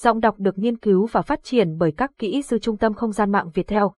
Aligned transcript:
Giọng 0.00 0.20
đọc 0.20 0.34
được 0.38 0.58
nghiên 0.58 0.76
cứu 0.76 1.06
và 1.06 1.22
phát 1.22 1.40
triển 1.42 1.78
bởi 1.78 1.92
các 1.92 2.10
kỹ 2.18 2.42
sư 2.42 2.58
Trung 2.58 2.76
tâm 2.76 2.94
Không 2.94 3.12
gian 3.12 3.32
mạng 3.32 3.50
Việt 3.54 3.66
Theo. 3.66 3.92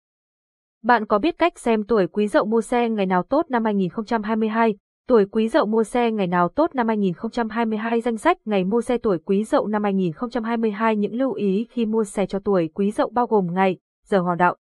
Bạn 0.84 1.06
có 1.06 1.20
biết 1.20 1.38
cách 1.38 1.60
xem 1.60 1.84
tuổi 1.84 2.08
quý 2.08 2.28
dậu 2.28 2.46
mua 2.46 2.62
xe 2.62 2.90
ngày 2.90 3.06
nào 3.06 3.24
tốt 3.24 3.46
năm 3.50 3.66
2022? 3.66 4.76
Tuổi 5.08 5.26
quý 5.26 5.48
dậu 5.48 5.66
mua 5.66 5.84
xe 5.84 6.12
ngày 6.12 6.28
nào 6.28 6.50
tốt 6.50 6.76
năm 6.76 6.88
2022 6.88 8.02
danh 8.02 8.18
sách 8.18 8.38
ngày 8.46 8.64
mua 8.64 8.82
xe 8.82 8.98
tuổi 8.98 9.18
quý 9.26 9.44
dậu 9.44 9.68
năm 9.68 9.84
2022 9.84 10.96
những 10.96 11.16
lưu 11.16 11.34
ý 11.34 11.68
khi 11.70 11.86
mua 11.86 12.04
xe 12.04 12.26
cho 12.26 12.40
tuổi 12.40 12.70
quý 12.74 12.92
dậu 12.92 13.10
bao 13.10 13.28
gồm 13.28 13.54
ngày, 13.54 13.78
giờ 14.06 14.20
hoàng 14.20 14.38
đạo. 14.38 14.56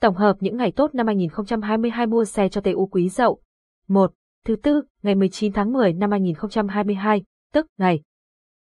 Tổng 0.00 0.14
hợp 0.14 0.36
những 0.40 0.56
ngày 0.56 0.72
tốt 0.72 0.94
năm 0.94 1.06
2022 1.06 2.06
mua 2.06 2.24
xe 2.24 2.48
cho 2.48 2.60
TU 2.60 2.86
quý 2.86 3.08
dậu. 3.08 3.40
1. 3.88 4.12
Thứ 4.44 4.56
tư, 4.56 4.82
ngày 5.02 5.14
19 5.14 5.52
tháng 5.52 5.72
10 5.72 5.92
năm 5.92 6.10
2022, 6.10 7.22
tức 7.52 7.66
ngày 7.78 8.00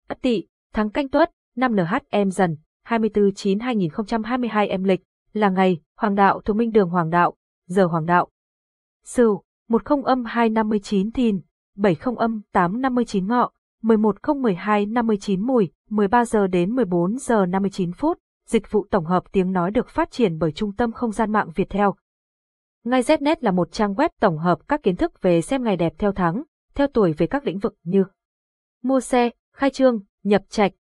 Ất 0.08 0.22
Tỵ, 0.22 0.46
tháng 0.72 0.90
Canh 0.90 1.08
Tuất, 1.08 1.30
năm 1.58 1.76
NHM 1.76 2.30
dần, 2.30 2.56
24-9-2022 2.86 4.68
em 4.68 4.84
lịch, 4.84 5.00
là 5.32 5.48
ngày, 5.48 5.80
Hoàng 5.96 6.14
đạo 6.14 6.40
thuộc 6.44 6.56
Minh 6.56 6.72
Đường 6.72 6.90
Hoàng 6.90 7.10
đạo, 7.10 7.34
giờ 7.66 7.86
Hoàng 7.86 8.06
đạo. 8.06 8.28
Sửu, 9.04 9.42
10 9.68 9.80
âm 10.04 10.24
259 10.24 11.12
thìn, 11.12 11.40
70 11.76 12.14
âm 12.18 12.40
859 12.52 13.26
ngọ, 13.26 13.50
11 13.82 14.16
59 14.88 15.46
mùi, 15.46 15.72
13 15.90 16.24
giờ 16.24 16.46
đến 16.46 16.74
14 16.74 17.18
giờ 17.18 17.46
59 17.46 17.92
phút, 17.92 18.18
dịch 18.46 18.70
vụ 18.70 18.86
tổng 18.90 19.04
hợp 19.04 19.32
tiếng 19.32 19.52
nói 19.52 19.70
được 19.70 19.88
phát 19.88 20.10
triển 20.10 20.38
bởi 20.38 20.52
Trung 20.52 20.72
tâm 20.72 20.92
Không 20.92 21.12
gian 21.12 21.32
mạng 21.32 21.50
Việt 21.54 21.70
Theo. 21.70 21.94
Ngay 22.84 23.02
Znet 23.02 23.36
là 23.40 23.50
một 23.50 23.72
trang 23.72 23.94
web 23.94 24.08
tổng 24.20 24.38
hợp 24.38 24.58
các 24.68 24.82
kiến 24.82 24.96
thức 24.96 25.22
về 25.22 25.40
xem 25.40 25.64
ngày 25.64 25.76
đẹp 25.76 25.92
theo 25.98 26.12
tháng, 26.12 26.42
theo 26.74 26.86
tuổi 26.86 27.12
về 27.12 27.26
các 27.26 27.46
lĩnh 27.46 27.58
vực 27.58 27.74
như 27.82 28.04
mua 28.82 29.00
xe, 29.00 29.30
khai 29.54 29.70
trương, 29.70 30.00
nhập 30.22 30.42
trạch, 30.48 30.72